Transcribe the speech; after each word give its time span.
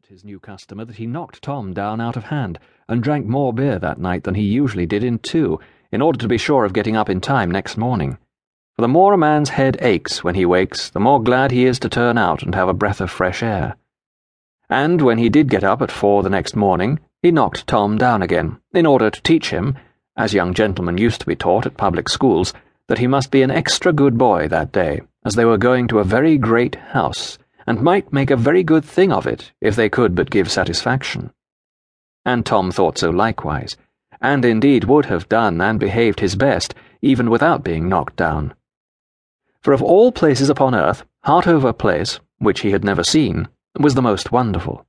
at 0.00 0.06
his 0.06 0.24
new 0.24 0.40
customer 0.40 0.82
that 0.86 0.96
he 0.96 1.06
knocked 1.06 1.42
Tom 1.42 1.74
down 1.74 2.00
out 2.00 2.16
of 2.16 2.24
hand 2.24 2.58
and 2.88 3.02
drank 3.02 3.26
more 3.26 3.52
beer 3.52 3.78
that 3.78 3.98
night 3.98 4.24
than 4.24 4.34
he 4.34 4.42
usually 4.42 4.86
did 4.86 5.04
in 5.04 5.18
two, 5.18 5.60
in 5.92 6.00
order 6.00 6.18
to 6.18 6.28
be 6.28 6.38
sure 6.38 6.64
of 6.64 6.72
getting 6.72 6.96
up 6.96 7.10
in 7.10 7.20
time 7.20 7.50
next 7.50 7.76
morning. 7.76 8.16
For 8.76 8.82
the 8.82 8.88
more 8.88 9.12
a 9.12 9.18
man's 9.18 9.50
head 9.50 9.76
aches 9.82 10.24
when 10.24 10.36
he 10.36 10.46
wakes, 10.46 10.88
the 10.88 11.00
more 11.00 11.22
glad 11.22 11.50
he 11.50 11.66
is 11.66 11.78
to 11.80 11.90
turn 11.90 12.16
out 12.16 12.42
and 12.42 12.54
have 12.54 12.68
a 12.68 12.72
breath 12.72 13.02
of 13.02 13.10
fresh 13.10 13.42
air. 13.42 13.76
And 14.70 15.02
when 15.02 15.18
he 15.18 15.28
did 15.28 15.50
get 15.50 15.64
up 15.64 15.82
at 15.82 15.92
four 15.92 16.22
the 16.22 16.30
next 16.30 16.56
morning, 16.56 17.00
he 17.20 17.30
knocked 17.30 17.66
Tom 17.66 17.98
down 17.98 18.22
again, 18.22 18.56
in 18.72 18.86
order 18.86 19.10
to 19.10 19.22
teach 19.22 19.50
him, 19.50 19.76
as 20.16 20.32
young 20.32 20.54
gentlemen 20.54 20.96
used 20.96 21.20
to 21.20 21.26
be 21.26 21.36
taught 21.36 21.66
at 21.66 21.76
public 21.76 22.08
schools, 22.08 22.54
that 22.86 23.00
he 23.00 23.06
must 23.06 23.30
be 23.30 23.42
an 23.42 23.50
extra 23.50 23.92
good 23.92 24.16
boy 24.16 24.48
that 24.48 24.72
day, 24.72 25.02
as 25.26 25.34
they 25.34 25.44
were 25.44 25.58
going 25.58 25.88
to 25.88 25.98
a 25.98 26.04
very 26.04 26.38
great 26.38 26.76
house 26.76 27.36
and 27.66 27.82
might 27.82 28.12
make 28.12 28.30
a 28.30 28.36
very 28.36 28.62
good 28.62 28.84
thing 28.84 29.12
of 29.12 29.26
it 29.26 29.52
if 29.60 29.76
they 29.76 29.88
could 29.88 30.14
but 30.14 30.30
give 30.30 30.50
satisfaction. 30.50 31.32
And 32.24 32.44
Tom 32.44 32.70
thought 32.70 32.98
so 32.98 33.10
likewise, 33.10 33.76
and 34.20 34.44
indeed 34.44 34.84
would 34.84 35.06
have 35.06 35.28
done 35.28 35.60
and 35.60 35.80
behaved 35.80 36.20
his 36.20 36.36
best, 36.36 36.74
even 37.02 37.30
without 37.30 37.64
being 37.64 37.88
knocked 37.88 38.16
down. 38.16 38.54
For 39.60 39.72
of 39.72 39.82
all 39.82 40.12
places 40.12 40.50
upon 40.50 40.74
earth, 40.74 41.04
Hartover 41.24 41.76
Place, 41.76 42.20
which 42.38 42.60
he 42.60 42.70
had 42.70 42.84
never 42.84 43.04
seen, 43.04 43.48
was 43.78 43.94
the 43.94 44.02
most 44.02 44.32
wonderful. 44.32 44.86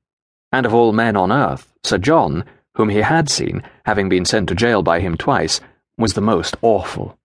And 0.52 0.66
of 0.66 0.74
all 0.74 0.94
men 0.94 1.16
on 1.16 1.32
earth, 1.32 1.74
Sir 1.84 1.98
John, 1.98 2.46
whom 2.76 2.90
he 2.90 3.00
had 3.00 3.30
seen, 3.30 3.64
having 3.86 4.10
been 4.10 4.26
sent 4.26 4.50
to 4.50 4.56
jail 4.56 4.82
by 4.82 5.00
him 5.00 5.18
twice, 5.18 5.60
was 5.98 6.14
the 6.14 6.22
most 6.22 6.56
awful. 6.62 7.18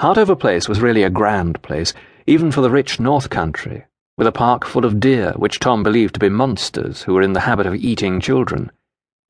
Hartover 0.00 0.38
Place 0.38 0.68
was 0.68 0.80
really 0.80 1.02
a 1.02 1.10
grand 1.10 1.60
place, 1.62 1.92
even 2.26 2.50
for 2.50 2.60
the 2.60 2.70
rich 2.70 3.00
North 3.00 3.30
Country, 3.30 3.84
with 4.18 4.26
a 4.26 4.32
park 4.32 4.66
full 4.66 4.84
of 4.84 4.98
deer, 4.98 5.32
which 5.36 5.60
Tom 5.60 5.84
believed 5.84 6.12
to 6.12 6.20
be 6.20 6.28
monsters 6.28 7.04
who 7.04 7.14
were 7.14 7.22
in 7.22 7.34
the 7.34 7.40
habit 7.40 7.66
of 7.66 7.74
eating 7.76 8.20
children, 8.20 8.70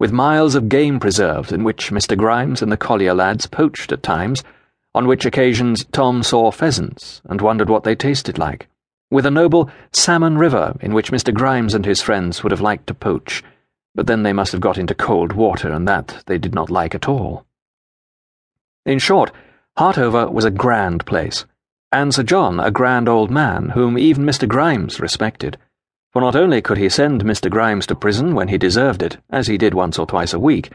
with 0.01 0.11
miles 0.11 0.55
of 0.55 0.71
game 0.71 0.99
preserves 0.99 1.53
in 1.53 1.63
which 1.63 1.91
Mr. 1.91 2.17
Grimes 2.17 2.63
and 2.63 2.73
the 2.73 2.77
collier 2.77 3.13
lads 3.13 3.47
poached 3.47 3.93
at 3.93 4.03
times, 4.03 4.43
on 4.95 5.07
which 5.07 5.27
occasions 5.27 5.85
Tom 5.93 6.23
saw 6.23 6.51
pheasants 6.51 7.21
and 7.27 7.43
wondered 7.43 7.69
what 7.69 7.85
they 7.85 7.95
tasted 7.95 8.39
like, 8.39 8.67
with 9.11 9.27
a 9.27 9.31
noble 9.31 9.71
salmon 9.93 10.39
river 10.39 10.75
in 10.81 10.95
which 10.95 11.13
Mr. 11.13 11.35
Grimes 11.35 11.75
and 11.75 11.85
his 11.85 12.01
friends 12.01 12.43
would 12.43 12.51
have 12.51 12.63
liked 12.63 12.87
to 12.87 12.95
poach, 12.95 13.45
but 13.95 14.07
then 14.07 14.23
they 14.23 14.33
must 14.33 14.53
have 14.53 14.61
got 14.61 14.79
into 14.79 14.95
cold 14.95 15.33
water, 15.33 15.71
and 15.71 15.87
that 15.87 16.23
they 16.27 16.39
did 16.39 16.55
not 16.55 16.71
like 16.71 16.95
at 16.95 17.07
all. 17.07 17.45
In 18.87 18.99
short, 18.99 19.33
Hartover 19.77 20.33
was 20.33 20.47
a 20.47 20.51
grand 20.51 21.05
place 21.05 21.45
and 21.93 22.13
Sir 22.15 22.23
John 22.23 22.61
a 22.61 22.71
grand 22.71 23.09
old 23.09 23.31
man 23.31 23.71
whom 23.71 23.97
even 23.97 24.25
Mr. 24.25 24.47
Grimes 24.47 25.01
respected. 25.01 25.57
For 26.13 26.21
not 26.21 26.37
only 26.37 26.61
could 26.61 26.79
he 26.79 26.89
send 26.89 27.25
Mr. 27.25 27.51
Grimes 27.51 27.87
to 27.87 27.95
prison 27.95 28.35
when 28.35 28.49
he 28.49 28.59
deserved 28.59 29.03
it, 29.03 29.17
as 29.31 29.47
he 29.47 29.57
did 29.57 29.75
once 29.75 29.99
or 29.99 30.07
twice 30.07 30.33
a 30.33 30.39
week, 30.39 30.71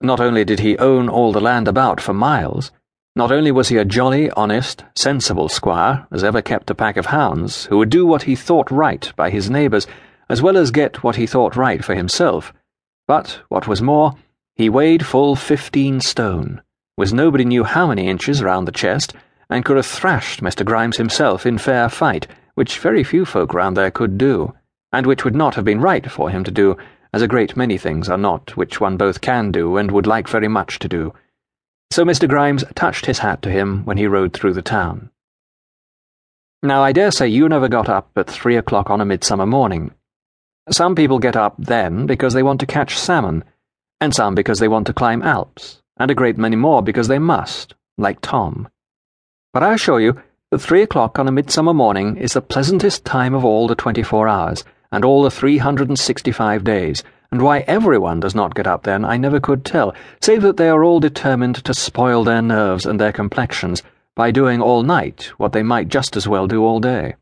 not 0.00 0.20
only 0.20 0.44
did 0.44 0.60
he 0.60 0.76
own 0.78 1.08
all 1.08 1.32
the 1.32 1.40
land 1.40 1.68
about 1.68 2.00
for 2.00 2.12
miles, 2.12 2.70
not 3.14 3.30
only 3.30 3.52
was 3.52 3.68
he 3.68 3.76
a 3.76 3.84
jolly, 3.84 4.30
honest, 4.32 4.84
sensible 4.96 5.48
squire, 5.48 6.06
as 6.10 6.24
ever 6.24 6.42
kept 6.42 6.70
a 6.70 6.74
pack 6.74 6.96
of 6.96 7.06
hounds, 7.06 7.66
who 7.66 7.78
would 7.78 7.90
do 7.90 8.04
what 8.04 8.22
he 8.22 8.34
thought 8.34 8.70
right 8.70 9.12
by 9.16 9.30
his 9.30 9.50
neighbours, 9.50 9.86
as 10.28 10.42
well 10.42 10.56
as 10.56 10.70
get 10.70 11.02
what 11.02 11.16
he 11.16 11.26
thought 11.26 11.56
right 11.56 11.84
for 11.84 11.94
himself, 11.94 12.52
but, 13.06 13.40
what 13.48 13.68
was 13.68 13.82
more, 13.82 14.14
he 14.54 14.68
weighed 14.68 15.04
full 15.04 15.36
fifteen 15.36 16.00
stone, 16.00 16.62
was 16.96 17.12
nobody 17.12 17.44
knew 17.44 17.64
how 17.64 17.86
many 17.86 18.08
inches 18.08 18.42
round 18.42 18.66
the 18.66 18.72
chest, 18.72 19.14
and 19.52 19.64
could 19.64 19.76
have 19.76 19.86
thrashed 19.86 20.40
Mr. 20.40 20.64
Grimes 20.64 20.96
himself 20.96 21.44
in 21.44 21.58
fair 21.58 21.88
fight, 21.88 22.26
which 22.54 22.78
very 22.78 23.04
few 23.04 23.24
folk 23.24 23.52
round 23.52 23.76
there 23.76 23.90
could 23.90 24.16
do, 24.16 24.54
and 24.92 25.06
which 25.06 25.24
would 25.24 25.34
not 25.34 25.54
have 25.54 25.64
been 25.64 25.80
right 25.80 26.10
for 26.10 26.30
him 26.30 26.42
to 26.44 26.50
do, 26.50 26.76
as 27.12 27.20
a 27.20 27.28
great 27.28 27.56
many 27.56 27.76
things 27.76 28.08
are 28.08 28.16
not 28.18 28.56
which 28.56 28.80
one 28.80 28.96
both 28.96 29.20
can 29.20 29.52
do 29.52 29.76
and 29.76 29.90
would 29.90 30.06
like 30.06 30.26
very 30.26 30.48
much 30.48 30.78
to 30.78 30.88
do. 30.88 31.12
So 31.90 32.04
Mr. 32.04 32.26
Grimes 32.26 32.64
touched 32.74 33.04
his 33.04 33.18
hat 33.18 33.42
to 33.42 33.50
him 33.50 33.84
when 33.84 33.98
he 33.98 34.06
rode 34.06 34.32
through 34.32 34.54
the 34.54 34.62
town. 34.62 35.10
Now, 36.62 36.82
I 36.82 36.92
dare 36.92 37.10
say 37.10 37.28
you 37.28 37.48
never 37.48 37.68
got 37.68 37.88
up 37.88 38.10
at 38.16 38.30
three 38.30 38.56
o'clock 38.56 38.88
on 38.88 39.00
a 39.02 39.04
midsummer 39.04 39.46
morning. 39.46 39.92
Some 40.70 40.94
people 40.94 41.18
get 41.18 41.36
up 41.36 41.56
then 41.58 42.06
because 42.06 42.32
they 42.32 42.42
want 42.42 42.60
to 42.60 42.66
catch 42.66 42.98
salmon, 42.98 43.44
and 44.00 44.14
some 44.14 44.34
because 44.34 44.60
they 44.60 44.68
want 44.68 44.86
to 44.86 44.94
climb 44.94 45.22
Alps, 45.22 45.82
and 45.98 46.10
a 46.10 46.14
great 46.14 46.38
many 46.38 46.56
more 46.56 46.82
because 46.82 47.08
they 47.08 47.18
must, 47.18 47.74
like 47.98 48.20
Tom. 48.22 48.68
But 49.52 49.62
I 49.62 49.74
assure 49.74 50.00
you 50.00 50.16
that 50.50 50.60
three 50.60 50.80
o'clock 50.80 51.18
on 51.18 51.28
a 51.28 51.32
midsummer 51.32 51.74
morning 51.74 52.16
is 52.16 52.32
the 52.32 52.40
pleasantest 52.40 53.04
time 53.04 53.34
of 53.34 53.44
all 53.44 53.66
the 53.66 53.74
twenty 53.74 54.02
four 54.02 54.26
hours, 54.26 54.64
and 54.90 55.04
all 55.04 55.22
the 55.22 55.30
three 55.30 55.58
hundred 55.58 55.88
and 55.88 55.98
sixty 55.98 56.32
five 56.32 56.64
days, 56.64 57.04
and 57.30 57.42
why 57.42 57.58
everyone 57.66 58.18
does 58.18 58.34
not 58.34 58.54
get 58.54 58.66
up 58.66 58.84
then 58.84 59.04
I 59.04 59.18
never 59.18 59.40
could 59.40 59.62
tell, 59.62 59.94
save 60.22 60.40
that 60.40 60.56
they 60.56 60.70
are 60.70 60.82
all 60.82 61.00
determined 61.00 61.56
to 61.66 61.74
spoil 61.74 62.24
their 62.24 62.40
nerves 62.40 62.86
and 62.86 62.98
their 62.98 63.12
complexions 63.12 63.82
by 64.14 64.30
doing 64.30 64.62
all 64.62 64.82
night 64.82 65.24
what 65.36 65.52
they 65.52 65.62
might 65.62 65.88
just 65.88 66.16
as 66.16 66.26
well 66.26 66.46
do 66.46 66.64
all 66.64 66.80
day. 66.80 67.16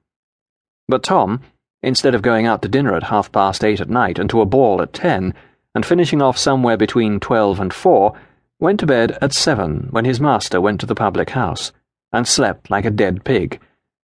But 0.86 1.02
Tom, 1.02 1.40
instead 1.82 2.14
of 2.14 2.22
going 2.22 2.46
out 2.46 2.62
to 2.62 2.68
dinner 2.68 2.94
at 2.94 3.02
half 3.02 3.32
past 3.32 3.64
eight 3.64 3.80
at 3.80 3.90
night 3.90 4.20
and 4.20 4.30
to 4.30 4.40
a 4.40 4.46
ball 4.46 4.80
at 4.82 4.92
ten, 4.92 5.34
and 5.74 5.84
finishing 5.84 6.22
off 6.22 6.38
somewhere 6.38 6.76
between 6.76 7.18
twelve 7.18 7.58
and 7.58 7.74
four, 7.74 8.16
went 8.60 8.78
to 8.78 8.86
bed 8.86 9.18
at 9.20 9.32
seven 9.32 9.88
when 9.90 10.04
his 10.04 10.20
master 10.20 10.60
went 10.60 10.78
to 10.78 10.86
the 10.86 10.94
public 10.94 11.30
house 11.30 11.72
and 12.12 12.26
slept 12.26 12.70
like 12.70 12.84
a 12.84 12.90
dead 12.90 13.24
pig, 13.24 13.60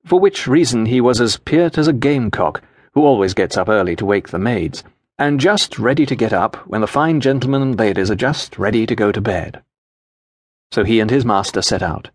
for 0.05 0.19
which 0.19 0.47
reason 0.47 0.85
he 0.85 0.99
was 0.99 1.21
as 1.21 1.37
peart 1.37 1.77
as 1.77 1.87
a 1.87 1.93
gamecock, 1.93 2.61
who 2.93 3.05
always 3.05 3.33
gets 3.33 3.57
up 3.57 3.69
early 3.69 3.95
to 3.95 4.05
wake 4.05 4.29
the 4.29 4.39
maids, 4.39 4.83
and 5.17 5.39
just 5.39 5.79
ready 5.79 6.05
to 6.05 6.15
get 6.15 6.33
up 6.33 6.55
when 6.67 6.81
the 6.81 6.87
fine 6.87 7.21
gentlemen 7.21 7.61
and 7.61 7.79
ladies 7.79 8.11
are 8.11 8.15
just 8.15 8.57
ready 8.57 8.85
to 8.85 8.95
go 8.95 9.11
to 9.11 9.21
bed. 9.21 9.61
So 10.71 10.83
he 10.83 10.99
and 10.99 11.09
his 11.09 11.23
master 11.23 11.61
set 11.61 11.83
out. 11.83 12.09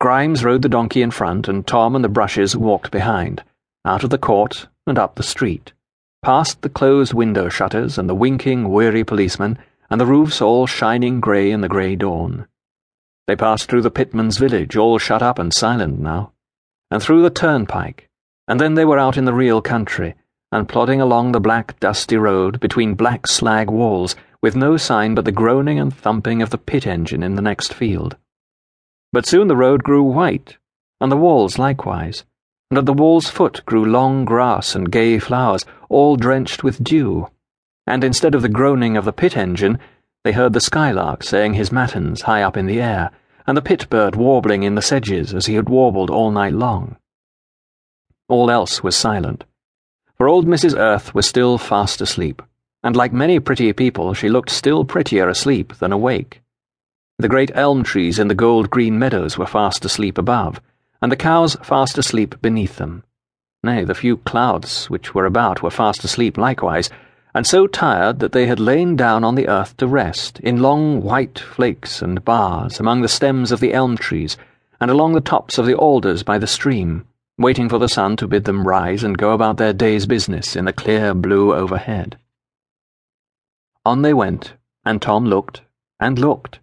Grimes 0.00 0.44
rode 0.44 0.62
the 0.62 0.68
donkey 0.68 1.02
in 1.02 1.10
front, 1.10 1.48
and 1.48 1.66
Tom 1.66 1.96
and 1.96 2.04
the 2.04 2.08
brushes 2.08 2.56
walked 2.56 2.90
behind, 2.90 3.42
out 3.84 4.04
of 4.04 4.10
the 4.10 4.18
court 4.18 4.68
and 4.86 4.98
up 4.98 5.16
the 5.16 5.22
street, 5.22 5.72
past 6.22 6.62
the 6.62 6.68
closed 6.68 7.14
window 7.14 7.48
shutters 7.48 7.98
and 7.98 8.08
the 8.08 8.14
winking, 8.14 8.68
weary 8.68 9.04
policemen, 9.04 9.58
and 9.90 10.00
the 10.00 10.06
roofs 10.06 10.40
all 10.40 10.66
shining 10.66 11.20
grey 11.20 11.50
in 11.50 11.62
the 11.62 11.68
grey 11.68 11.96
dawn. 11.96 12.46
They 13.28 13.36
passed 13.36 13.68
through 13.68 13.82
the 13.82 13.90
pitman's 13.90 14.38
village, 14.38 14.74
all 14.74 14.96
shut 14.96 15.22
up 15.22 15.38
and 15.38 15.52
silent 15.52 16.00
now, 16.00 16.32
and 16.90 17.02
through 17.02 17.20
the 17.20 17.28
turnpike, 17.28 18.08
and 18.48 18.58
then 18.58 18.72
they 18.72 18.86
were 18.86 18.98
out 18.98 19.18
in 19.18 19.26
the 19.26 19.34
real 19.34 19.60
country, 19.60 20.14
and 20.50 20.66
plodding 20.66 21.02
along 21.02 21.32
the 21.32 21.40
black, 21.40 21.78
dusty 21.78 22.16
road 22.16 22.58
between 22.58 22.94
black 22.94 23.26
slag 23.26 23.68
walls, 23.68 24.16
with 24.42 24.56
no 24.56 24.78
sign 24.78 25.14
but 25.14 25.26
the 25.26 25.30
groaning 25.30 25.78
and 25.78 25.94
thumping 25.94 26.40
of 26.40 26.48
the 26.48 26.56
pit 26.56 26.86
engine 26.86 27.22
in 27.22 27.34
the 27.34 27.42
next 27.42 27.74
field. 27.74 28.16
But 29.12 29.26
soon 29.26 29.48
the 29.48 29.56
road 29.56 29.82
grew 29.82 30.04
white, 30.04 30.56
and 30.98 31.12
the 31.12 31.16
walls 31.18 31.58
likewise, 31.58 32.24
and 32.70 32.78
at 32.78 32.86
the 32.86 32.94
wall's 32.94 33.28
foot 33.28 33.62
grew 33.66 33.84
long 33.84 34.24
grass 34.24 34.74
and 34.74 34.90
gay 34.90 35.18
flowers, 35.18 35.66
all 35.90 36.16
drenched 36.16 36.64
with 36.64 36.82
dew, 36.82 37.28
and 37.86 38.02
instead 38.02 38.34
of 38.34 38.40
the 38.40 38.48
groaning 38.48 38.96
of 38.96 39.04
the 39.04 39.12
pit 39.12 39.36
engine, 39.36 39.78
they 40.24 40.32
heard 40.32 40.54
the 40.54 40.60
skylark 40.60 41.22
saying 41.22 41.54
his 41.54 41.70
matins 41.70 42.22
high 42.22 42.42
up 42.42 42.56
in 42.56 42.64
the 42.64 42.80
air, 42.80 43.10
and 43.48 43.56
the 43.56 43.62
pit 43.62 43.88
bird 43.88 44.14
warbling 44.14 44.62
in 44.62 44.74
the 44.74 44.82
sedges 44.82 45.32
as 45.32 45.46
he 45.46 45.54
had 45.54 45.70
warbled 45.70 46.10
all 46.10 46.30
night 46.30 46.52
long. 46.52 46.98
All 48.28 48.50
else 48.50 48.82
was 48.82 48.94
silent, 48.94 49.46
for 50.18 50.28
old 50.28 50.46
Mrs. 50.46 50.78
Earth 50.78 51.14
was 51.14 51.26
still 51.26 51.56
fast 51.56 52.02
asleep, 52.02 52.42
and 52.84 52.94
like 52.94 53.10
many 53.10 53.40
pretty 53.40 53.72
people, 53.72 54.12
she 54.12 54.28
looked 54.28 54.50
still 54.50 54.84
prettier 54.84 55.30
asleep 55.30 55.72
than 55.76 55.92
awake. 55.92 56.42
The 57.18 57.28
great 57.28 57.50
elm 57.54 57.84
trees 57.84 58.18
in 58.18 58.28
the 58.28 58.34
gold 58.34 58.68
green 58.68 58.98
meadows 58.98 59.38
were 59.38 59.46
fast 59.46 59.82
asleep 59.82 60.18
above, 60.18 60.60
and 61.00 61.10
the 61.10 61.16
cows 61.16 61.56
fast 61.62 61.96
asleep 61.96 62.34
beneath 62.42 62.76
them. 62.76 63.02
Nay, 63.62 63.82
the 63.82 63.94
few 63.94 64.18
clouds 64.18 64.90
which 64.90 65.14
were 65.14 65.24
about 65.24 65.62
were 65.62 65.70
fast 65.70 66.04
asleep 66.04 66.36
likewise 66.36 66.90
and 67.34 67.46
so 67.46 67.66
tired 67.66 68.20
that 68.20 68.32
they 68.32 68.46
had 68.46 68.58
lain 68.58 68.96
down 68.96 69.22
on 69.22 69.34
the 69.34 69.48
earth 69.48 69.76
to 69.76 69.86
rest, 69.86 70.40
in 70.40 70.62
long 70.62 71.02
white 71.02 71.38
flakes 71.38 72.00
and 72.00 72.24
bars 72.24 72.80
among 72.80 73.02
the 73.02 73.08
stems 73.08 73.52
of 73.52 73.60
the 73.60 73.74
elm 73.74 73.96
trees, 73.96 74.36
and 74.80 74.90
along 74.90 75.12
the 75.12 75.20
tops 75.20 75.58
of 75.58 75.66
the 75.66 75.74
alders 75.74 76.22
by 76.22 76.38
the 76.38 76.46
stream, 76.46 77.06
waiting 77.36 77.68
for 77.68 77.78
the 77.78 77.88
sun 77.88 78.16
to 78.16 78.26
bid 78.26 78.44
them 78.44 78.66
rise 78.66 79.04
and 79.04 79.18
go 79.18 79.32
about 79.32 79.56
their 79.56 79.72
day's 79.72 80.06
business 80.06 80.56
in 80.56 80.64
the 80.64 80.72
clear 80.72 81.12
blue 81.14 81.54
overhead. 81.54 82.18
On 83.84 84.02
they 84.02 84.14
went, 84.14 84.54
and 84.84 85.02
Tom 85.02 85.24
looked, 85.24 85.62
and 86.00 86.18
looked, 86.18 86.60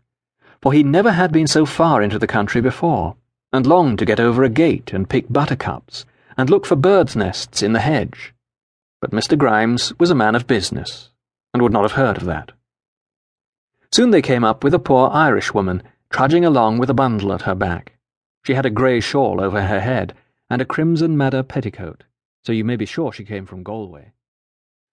for 0.61 0.73
he 0.73 0.83
never 0.83 1.11
had 1.11 1.31
been 1.31 1.47
so 1.47 1.65
far 1.65 2.01
into 2.01 2.19
the 2.19 2.27
country 2.27 2.61
before, 2.61 3.15
and 3.53 3.67
longed 3.67 3.99
to 3.99 4.05
get 4.05 4.19
over 4.19 4.43
a 4.43 4.49
gate 4.49 4.93
and 4.93 5.09
pick 5.09 5.25
buttercups, 5.29 6.05
and 6.37 6.49
look 6.49 6.65
for 6.65 6.75
birds' 6.75 7.15
nests 7.15 7.61
in 7.61 7.73
the 7.73 7.79
hedge 7.79 8.34
but 9.05 9.11
Mr. 9.11 9.37
Grimes 9.37 9.93
was 9.99 10.09
a 10.09 10.15
man 10.15 10.33
of 10.33 10.47
business, 10.47 11.11
and 11.53 11.61
would 11.61 11.71
not 11.71 11.83
have 11.83 11.91
heard 11.91 12.17
of 12.17 12.25
that. 12.25 12.53
Soon 13.91 14.09
they 14.09 14.19
came 14.19 14.43
up 14.43 14.63
with 14.63 14.73
a 14.73 14.79
poor 14.79 15.11
Irishwoman, 15.11 15.83
trudging 16.09 16.43
along 16.43 16.79
with 16.79 16.89
a 16.89 16.95
bundle 16.95 17.31
at 17.31 17.43
her 17.43 17.53
back. 17.53 17.99
She 18.47 18.55
had 18.55 18.65
a 18.65 18.71
grey 18.71 18.99
shawl 18.99 19.39
over 19.39 19.61
her 19.61 19.79
head, 19.79 20.15
and 20.49 20.59
a 20.59 20.65
crimson 20.65 21.15
madder 21.15 21.43
petticoat, 21.43 22.03
so 22.43 22.51
you 22.51 22.65
may 22.65 22.75
be 22.75 22.87
sure 22.87 23.11
she 23.11 23.23
came 23.23 23.45
from 23.45 23.61
Galway. 23.61 24.11